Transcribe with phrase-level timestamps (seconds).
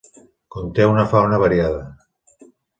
[0.55, 1.87] Conté una fauna variada.